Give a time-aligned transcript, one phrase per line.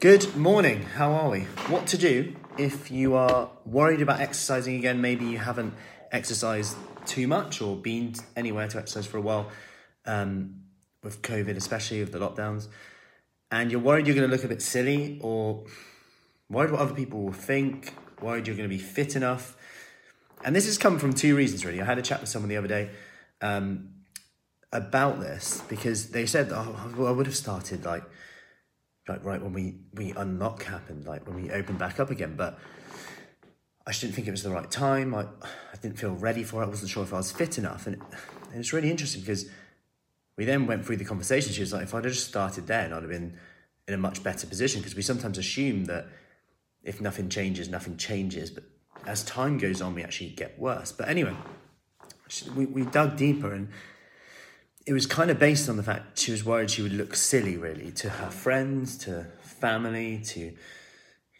[0.00, 0.82] Good morning.
[0.82, 1.40] How are we?
[1.66, 5.00] What to do if you are worried about exercising again?
[5.00, 5.74] Maybe you haven't
[6.12, 9.50] exercised too much or been anywhere to exercise for a while
[10.06, 10.60] um,
[11.02, 12.68] with COVID, especially with the lockdowns,
[13.50, 15.64] and you're worried you're going to look a bit silly or
[16.48, 17.92] worried what other people will think,
[18.22, 19.56] worried you're going to be fit enough.
[20.44, 21.80] And this has come from two reasons, really.
[21.80, 22.90] I had a chat with someone the other day
[23.40, 23.88] um,
[24.72, 28.04] about this because they said, oh, I would have started like
[29.08, 32.34] like right when we we unlock happened, like when we opened back up again.
[32.36, 32.58] But
[33.86, 35.14] I just didn't think it was the right time.
[35.14, 36.66] I I didn't feel ready for it.
[36.66, 38.02] I wasn't sure if I was fit enough, and it,
[38.54, 39.46] it was really interesting because
[40.36, 41.52] we then went through the conversation.
[41.52, 43.36] She was like, if I'd have just started then, I'd have been
[43.88, 46.06] in a much better position because we sometimes assume that
[46.84, 48.50] if nothing changes, nothing changes.
[48.50, 48.64] But
[49.06, 50.92] as time goes on, we actually get worse.
[50.92, 51.34] But anyway,
[52.54, 53.68] we, we dug deeper and
[54.88, 57.58] it was kind of based on the fact she was worried she would look silly,
[57.58, 60.40] really, to her friends, to family, to.
[60.40, 60.56] You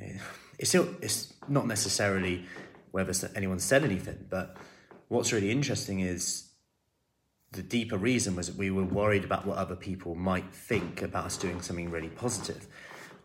[0.00, 0.20] know,
[0.58, 2.44] it's, still, it's not necessarily
[2.90, 4.56] whether anyone said anything, but
[5.06, 6.50] what's really interesting is
[7.52, 11.26] the deeper reason was that we were worried about what other people might think about
[11.26, 12.66] us doing something really positive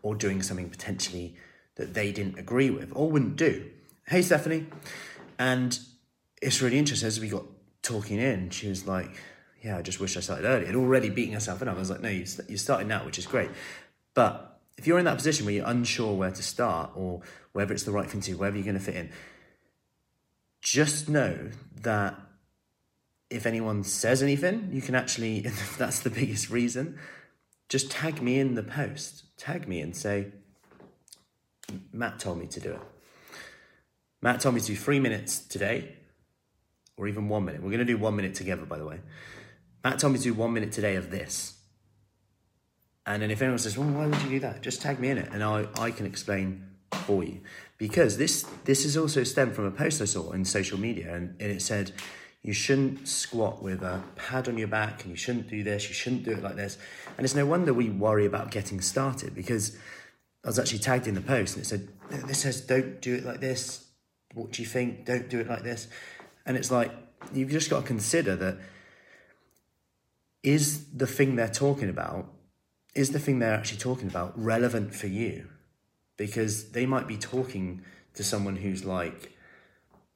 [0.02, 1.34] or doing something potentially
[1.74, 3.68] that they didn't agree with or wouldn't do.
[4.06, 4.66] Hey, Stephanie.
[5.36, 5.76] And
[6.40, 7.44] it's really interesting as we got
[7.82, 9.10] talking in, she was like,
[9.62, 10.66] yeah, I just wish I started early.
[10.66, 11.68] And already beating herself up.
[11.68, 13.50] I was like, no, you you're starting now, which is great.
[14.14, 17.84] But if you're in that position where you're unsure where to start or whether it's
[17.84, 19.10] the right thing to do, whether you're going to fit in,
[20.60, 21.50] just know
[21.82, 22.18] that
[23.30, 25.40] if anyone says anything, you can actually,
[25.78, 26.98] that's the biggest reason,
[27.68, 29.24] just tag me in the post.
[29.38, 30.26] Tag me and say,
[31.92, 32.80] Matt told me to do it.
[34.20, 35.96] Matt told me to do three minutes today,
[36.96, 37.62] or even one minute.
[37.62, 39.00] We're going to do one minute together, by the way.
[39.84, 41.54] Matt told me to do one minute today of this.
[43.04, 44.62] And then if anyone says, well, why would you do that?
[44.62, 47.40] Just tag me in it and I, I can explain for you.
[47.78, 51.34] Because this this is also stemmed from a post I saw in social media and,
[51.40, 51.92] and it said
[52.42, 55.94] you shouldn't squat with a pad on your back and you shouldn't do this, you
[55.94, 56.78] shouldn't do it like this.
[57.16, 59.76] And it's no wonder we worry about getting started because
[60.44, 61.88] I was actually tagged in the post and it said,
[62.26, 63.86] this says don't do it like this.
[64.34, 65.04] What do you think?
[65.04, 65.88] Don't do it like this.
[66.46, 66.92] And it's like,
[67.32, 68.58] you've just got to consider that
[70.42, 72.26] is the thing they're talking about,
[72.94, 75.48] is the thing they're actually talking about relevant for you?
[76.16, 77.82] Because they might be talking
[78.14, 79.32] to someone who's like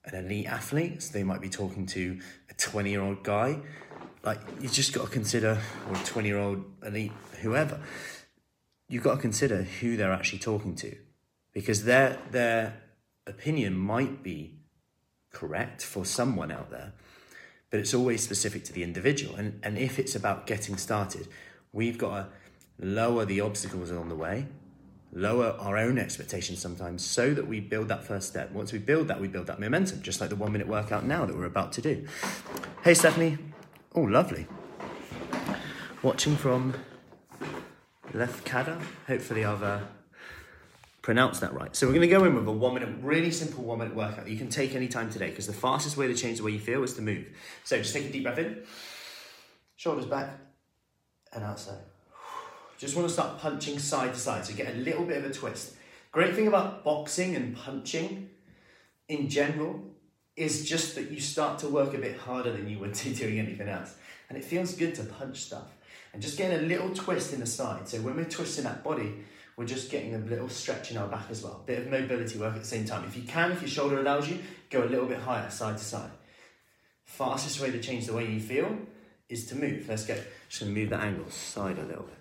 [0.05, 2.21] an elite athlete, so they might be talking to
[2.51, 3.59] a 20 year old guy.
[4.23, 7.13] Like, you just got to consider, or a 20 year old elite,
[7.43, 7.81] whoever,
[8.89, 10.97] you've got to consider who they're actually talking to.
[11.53, 12.83] Because their, their
[13.27, 14.59] opinion might be
[15.33, 16.93] correct for someone out there,
[17.71, 19.35] but it's always specific to the individual.
[19.37, 21.29] And, and if it's about getting started,
[21.73, 22.29] we've got to
[22.79, 24.47] lower the obstacles along the way,
[25.13, 28.53] lower our own expectations sometimes so that we build that first step.
[28.53, 31.25] Once we build that, we build that momentum, just like the one minute workout now
[31.27, 32.07] that we're about to do.
[32.83, 33.39] Hey, Stephanie.
[33.95, 34.47] Oh, lovely.
[36.03, 36.75] Watching from
[38.13, 38.81] Lefkada.
[39.07, 39.81] Hopefully, I've uh,
[41.07, 41.77] pronounced that right.
[41.77, 44.27] So we're going to go in with a one minute, really simple one minute workout
[44.27, 46.59] you can take any time today because the fastest way to change the way you
[46.59, 47.29] feel is to move.
[47.63, 48.65] So just take a deep breath in,
[49.77, 50.31] shoulders back,
[51.33, 51.79] and outside.
[52.77, 55.33] Just want to start punching side to side, so get a little bit of a
[55.33, 55.77] twist.
[56.11, 58.29] Great thing about boxing and punching
[59.09, 59.81] in general
[60.35, 63.39] is just that you start to work a bit harder than you would do doing
[63.39, 63.95] anything else.
[64.29, 65.69] And it feels good to punch stuff.
[66.13, 67.87] And just getting a little twist in the side.
[67.87, 69.15] So when we're twisting that body,
[69.57, 71.63] we're just getting a little stretch in our back as well.
[71.65, 73.05] Bit of mobility work at the same time.
[73.05, 74.39] If you can, if your shoulder allows you,
[74.71, 76.11] go a little bit higher, side to side.
[77.05, 78.77] Fastest way to change the way you feel
[79.29, 79.89] is to move.
[79.89, 80.15] Let's go.
[80.49, 82.19] Just gonna move the angle side a little bit.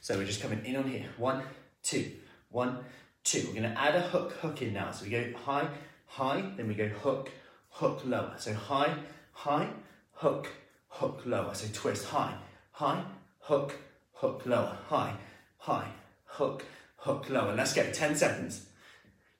[0.00, 1.06] So we're just coming in on here.
[1.16, 1.42] One,
[1.82, 2.10] two,
[2.50, 2.78] one,
[3.22, 3.46] two.
[3.48, 4.90] We're gonna add a hook, hook in now.
[4.90, 5.68] So we go high,
[6.06, 7.30] high, then we go hook,
[7.70, 8.34] hook, lower.
[8.38, 8.96] So high,
[9.32, 9.68] high,
[10.14, 10.48] hook,
[10.88, 11.54] hook, lower.
[11.54, 12.34] So twist, high,
[12.72, 13.04] high,
[13.40, 13.76] hook,
[14.14, 15.14] hook, lower, high,
[15.58, 15.88] high,
[16.34, 16.64] hook,
[16.96, 17.54] hook, lower.
[17.54, 18.66] Let's go, 10 seconds.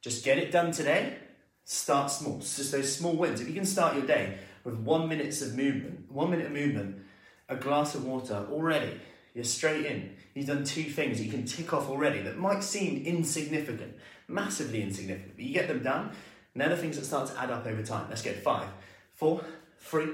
[0.01, 1.17] Just get it done today.
[1.65, 2.39] Start small.
[2.39, 3.41] It's just those small wins.
[3.41, 7.03] If you can start your day with one minutes of movement, one minute of movement,
[7.49, 9.01] a glass of water already,
[9.35, 10.15] you're straight in.
[10.35, 13.95] You've done two things you can tick off already that might seem insignificant,
[14.29, 16.11] massively insignificant, but you get them done,
[16.53, 18.07] and they're the things that start to add up over time.
[18.09, 18.33] Let's go.
[18.33, 18.69] Five,
[19.15, 19.45] four,
[19.81, 20.11] three,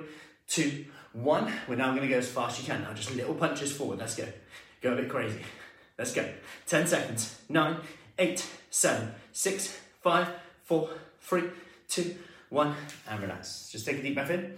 [0.46, 1.52] two, one.
[1.68, 2.82] We're now going to go as fast as you can.
[2.82, 3.98] Now, just little punches forward.
[3.98, 4.26] Let's go.
[4.80, 5.40] Go a bit crazy.
[6.00, 6.26] Let's go.
[6.66, 7.36] 10 seconds.
[7.50, 7.76] Nine,
[8.18, 10.28] eight, seven, six, five,
[10.64, 10.88] four,
[11.20, 11.44] three,
[11.88, 12.16] two,
[12.48, 12.74] one,
[13.06, 13.68] and relax.
[13.70, 14.56] Just take a deep breath in.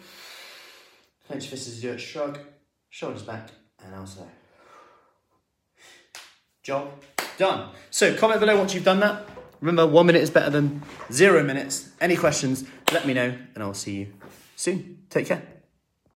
[1.26, 1.98] Clench fists as you do it.
[1.98, 2.38] Shrug,
[2.90, 3.48] shoulders back,
[3.84, 4.30] and outside.
[6.62, 6.92] Job
[7.38, 7.70] Done.
[7.90, 9.28] So comment below once you've done that.
[9.60, 10.80] Remember, one minute is better than
[11.10, 11.90] zero minutes.
[12.00, 14.12] Any questions, let me know, and I'll see you
[14.54, 14.98] soon.
[15.10, 15.42] Take care.